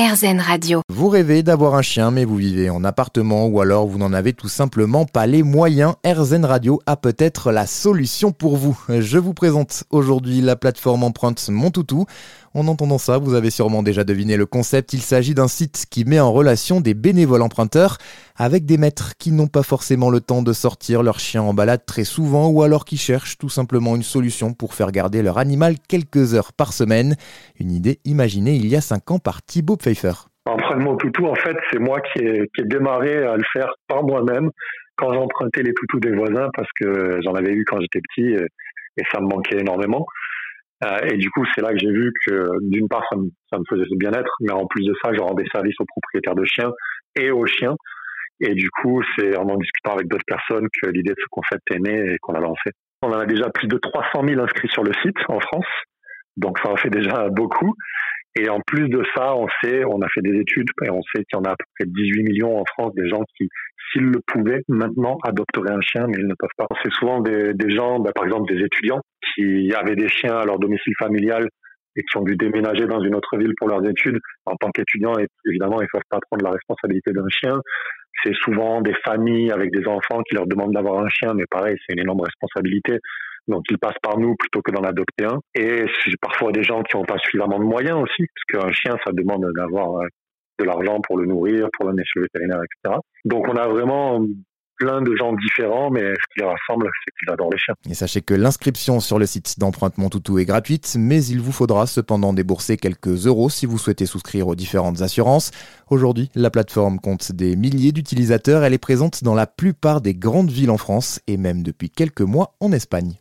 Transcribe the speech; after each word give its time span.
RZN 0.00 0.40
Radio. 0.40 0.80
Vous 0.88 1.10
rêvez 1.10 1.42
d'avoir 1.42 1.74
un 1.74 1.82
chien, 1.82 2.10
mais 2.10 2.24
vous 2.24 2.36
vivez 2.36 2.70
en 2.70 2.84
appartement 2.84 3.44
ou 3.48 3.60
alors 3.60 3.86
vous 3.86 3.98
n'en 3.98 4.14
avez 4.14 4.32
tout 4.32 4.48
simplement 4.48 5.04
pas 5.04 5.26
les 5.26 5.42
moyens. 5.42 5.92
RZN 6.06 6.46
Radio 6.46 6.80
a 6.86 6.96
peut-être 6.96 7.52
la 7.52 7.66
solution 7.66 8.32
pour 8.32 8.56
vous. 8.56 8.82
Je 8.88 9.18
vous 9.18 9.34
présente 9.34 9.84
aujourd'hui 9.90 10.40
la 10.40 10.56
plateforme 10.56 11.04
empreinte 11.04 11.46
Mon 11.50 11.70
Toutou. 11.70 12.06
En 12.52 12.66
entendant 12.66 12.98
ça, 12.98 13.18
vous 13.18 13.34
avez 13.34 13.50
sûrement 13.50 13.82
déjà 13.84 14.02
deviné 14.02 14.36
le 14.36 14.46
concept. 14.46 14.92
Il 14.92 15.02
s'agit 15.02 15.34
d'un 15.34 15.46
site 15.46 15.84
qui 15.88 16.04
met 16.04 16.18
en 16.18 16.32
relation 16.32 16.80
des 16.80 16.94
bénévoles 16.94 17.42
emprunteurs 17.42 17.98
avec 18.34 18.64
des 18.64 18.78
maîtres 18.78 19.12
qui 19.18 19.30
n'ont 19.30 19.46
pas 19.46 19.62
forcément 19.62 20.10
le 20.10 20.20
temps 20.20 20.42
de 20.42 20.52
sortir 20.52 21.02
leur 21.02 21.20
chien 21.20 21.42
en 21.42 21.54
balade 21.54 21.84
très 21.86 22.04
souvent 22.04 22.48
ou 22.48 22.62
alors 22.62 22.86
qui 22.86 22.96
cherchent 22.96 23.38
tout 23.38 23.50
simplement 23.50 23.94
une 23.94 24.02
solution 24.02 24.52
pour 24.52 24.74
faire 24.74 24.90
garder 24.90 25.22
leur 25.22 25.38
animal 25.38 25.76
quelques 25.86 26.34
heures 26.34 26.52
par 26.52 26.72
semaine. 26.72 27.16
Une 27.60 27.70
idée 27.70 28.00
imaginée 28.04 28.56
il 28.56 28.66
y 28.66 28.74
a 28.74 28.80
5 28.80 29.10
ans 29.12 29.18
par 29.18 29.42
Thibaut 29.42 29.76
Pfeiffer. 29.94 30.26
Empruntement 30.46 30.96
toutou, 30.96 31.26
en 31.26 31.34
fait, 31.34 31.56
c'est 31.70 31.78
moi 31.78 32.00
qui 32.00 32.20
ai, 32.20 32.48
démarré 32.64 33.24
à 33.24 33.36
le 33.36 33.44
faire 33.52 33.72
par 33.86 34.02
moi-même 34.02 34.50
quand 34.96 35.12
j'empruntais 35.12 35.62
les 35.62 35.74
toutous 35.74 36.00
des 36.00 36.12
voisins 36.12 36.48
parce 36.54 36.68
que 36.78 37.20
j'en 37.22 37.34
avais 37.34 37.52
eu 37.52 37.64
quand 37.64 37.80
j'étais 37.80 38.00
petit 38.00 38.34
et, 38.34 38.46
ça 39.12 39.20
me 39.20 39.26
manquait 39.26 39.58
énormément. 39.58 40.04
Euh, 40.84 40.98
et 41.10 41.16
du 41.16 41.30
coup, 41.30 41.44
c'est 41.54 41.62
là 41.62 41.72
que 41.72 41.78
j'ai 41.78 41.90
vu 41.90 42.12
que 42.26 42.48
d'une 42.68 42.88
part, 42.88 43.02
ça 43.10 43.16
me, 43.16 43.30
ça 43.50 43.58
me 43.58 43.96
bien-être, 43.96 44.34
mais 44.40 44.52
en 44.52 44.66
plus 44.66 44.84
de 44.84 44.94
ça, 45.02 45.10
je 45.14 45.20
rendais 45.20 45.44
service 45.52 45.74
aux 45.80 45.86
propriétaires 45.86 46.34
de 46.34 46.44
chiens 46.44 46.70
et 47.16 47.30
aux 47.30 47.46
chiens. 47.46 47.76
Et 48.40 48.54
du 48.54 48.70
coup, 48.70 49.02
c'est 49.16 49.36
en 49.36 49.48
en 49.48 49.56
discutant 49.56 49.92
avec 49.92 50.08
d'autres 50.08 50.24
personnes 50.26 50.66
que 50.82 50.88
l'idée 50.88 51.12
de 51.12 51.20
ce 51.20 51.28
concept 51.30 51.62
est 51.72 51.78
née 51.78 52.12
et 52.12 52.18
qu'on 52.18 52.34
a 52.34 52.40
lancé. 52.40 52.70
On 53.02 53.12
a 53.12 53.24
déjà 53.26 53.48
plus 53.50 53.68
de 53.68 53.78
300 53.78 54.26
000 54.26 54.40
inscrits 54.42 54.68
sur 54.68 54.82
le 54.82 54.92
site 55.02 55.16
en 55.28 55.40
France, 55.40 55.66
donc 56.36 56.58
ça 56.58 56.70
en 56.70 56.76
fait 56.76 56.90
déjà 56.90 57.28
beaucoup. 57.30 57.74
Et 58.36 58.48
en 58.48 58.60
plus 58.64 58.88
de 58.88 59.02
ça, 59.14 59.34
on 59.34 59.46
sait, 59.62 59.84
on 59.84 60.00
a 60.02 60.08
fait 60.08 60.22
des 60.22 60.38
études 60.38 60.68
et 60.84 60.90
on 60.90 61.02
sait 61.02 61.24
qu'il 61.24 61.34
y 61.34 61.36
en 61.36 61.44
a 61.44 61.50
à 61.50 61.56
peu 61.56 61.64
près 61.74 61.86
18 61.86 62.22
millions 62.22 62.58
en 62.60 62.64
France 62.64 62.94
des 62.94 63.08
gens 63.08 63.22
qui, 63.36 63.48
s'ils 63.90 64.04
le 64.04 64.20
pouvaient, 64.24 64.62
maintenant 64.68 65.18
adopteraient 65.24 65.72
un 65.72 65.80
chien, 65.80 66.06
mais 66.06 66.18
ils 66.18 66.28
ne 66.28 66.34
peuvent 66.38 66.48
pas. 66.56 66.68
C'est 66.82 66.92
souvent 66.92 67.20
des, 67.20 67.52
gens, 67.70 67.98
bah, 67.98 68.12
par 68.14 68.24
exemple 68.24 68.52
des 68.54 68.62
étudiants, 68.62 69.00
qui 69.34 69.72
avaient 69.74 69.96
des 69.96 70.08
chiens 70.08 70.36
à 70.36 70.44
leur 70.44 70.58
domicile 70.58 70.94
familial 70.98 71.48
et 71.96 72.02
qui 72.02 72.16
ont 72.16 72.22
dû 72.22 72.36
déménager 72.36 72.86
dans 72.86 73.00
une 73.00 73.16
autre 73.16 73.36
ville 73.36 73.52
pour 73.58 73.68
leurs 73.68 73.84
études. 73.88 74.18
En 74.46 74.54
tant 74.54 74.70
qu'étudiants, 74.70 75.14
évidemment, 75.46 75.80
ils 75.80 75.84
ne 75.84 75.88
peuvent 75.92 76.02
pas 76.08 76.20
prendre 76.30 76.44
la 76.44 76.52
responsabilité 76.52 77.12
d'un 77.12 77.28
chien. 77.28 77.60
C'est 78.22 78.34
souvent 78.34 78.80
des 78.80 78.94
familles 79.04 79.50
avec 79.50 79.72
des 79.72 79.86
enfants 79.88 80.22
qui 80.28 80.36
leur 80.36 80.46
demandent 80.46 80.74
d'avoir 80.74 81.02
un 81.02 81.08
chien, 81.08 81.32
mais 81.34 81.44
pareil, 81.50 81.76
c'est 81.78 81.94
une 81.94 82.00
énorme 82.00 82.20
responsabilité. 82.20 82.98
Donc 83.50 83.64
ils 83.70 83.78
passent 83.78 83.98
par 84.02 84.18
nous 84.18 84.34
plutôt 84.36 84.62
que 84.62 84.70
d'en 84.70 84.82
adopter 84.82 85.24
un. 85.24 85.38
Et 85.54 85.84
parfois 86.20 86.52
des 86.52 86.62
gens 86.62 86.82
qui 86.82 86.96
n'ont 86.96 87.04
pas 87.04 87.18
suffisamment 87.18 87.58
de 87.58 87.64
moyens 87.64 88.00
aussi, 88.00 88.24
parce 88.34 88.64
qu'un 88.64 88.72
chien, 88.72 88.96
ça 89.04 89.12
demande 89.12 89.46
d'avoir 89.56 90.02
euh, 90.02 90.06
de 90.58 90.64
l'argent 90.64 91.00
pour 91.00 91.18
le 91.18 91.26
nourrir, 91.26 91.68
pour 91.72 91.86
l'amener 91.86 92.04
chez 92.04 92.20
le 92.20 92.22
vétérinaire, 92.22 92.60
etc. 92.62 92.98
Donc 93.24 93.48
on 93.48 93.56
a 93.56 93.66
vraiment 93.66 94.24
plein 94.80 95.02
de 95.02 95.14
gens 95.14 95.34
différents, 95.34 95.90
mais 95.90 96.00
ce 96.00 96.34
qui 96.34 96.40
les 96.40 96.44
rassemble, 96.44 96.88
c'est 97.04 97.12
qu'ils 97.18 97.30
adorent 97.30 97.52
les 97.52 97.58
chiens. 97.58 97.74
Et 97.88 97.94
sachez 97.94 98.22
que 98.22 98.32
l'inscription 98.32 98.98
sur 98.98 99.18
le 99.18 99.26
site 99.26 99.58
d'empreinte 99.58 99.98
Mon 99.98 100.08
Toutou 100.08 100.38
est 100.38 100.46
gratuite, 100.46 100.96
mais 100.98 101.22
il 101.26 101.40
vous 101.40 101.52
faudra 101.52 101.86
cependant 101.86 102.32
débourser 102.32 102.78
quelques 102.78 103.26
euros 103.26 103.50
si 103.50 103.66
vous 103.66 103.78
souhaitez 103.78 104.06
souscrire 104.06 104.48
aux 104.48 104.54
différentes 104.54 105.02
assurances. 105.02 105.50
Aujourd'hui, 105.90 106.30
la 106.34 106.50
plateforme 106.50 106.98
compte 106.98 107.32
des 107.32 107.56
milliers 107.56 107.92
d'utilisateurs. 107.92 108.64
Elle 108.64 108.74
est 108.74 108.78
présente 108.78 109.22
dans 109.22 109.34
la 109.34 109.46
plupart 109.46 110.00
des 110.00 110.14
grandes 110.14 110.50
villes 110.50 110.70
en 110.70 110.78
France 110.78 111.20
et 111.26 111.36
même 111.36 111.62
depuis 111.62 111.90
quelques 111.90 112.22
mois 112.22 112.54
en 112.60 112.72
Espagne. 112.72 113.20